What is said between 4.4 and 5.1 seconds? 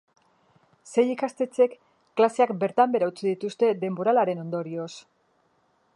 ondorioz.